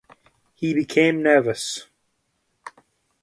He 0.55 0.73
became 0.73 1.21
nervous. 1.21 1.85